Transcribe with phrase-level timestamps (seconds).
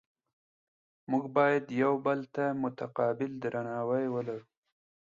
[1.11, 4.41] موږ باید یو بل ته متقابل درناوی ولرو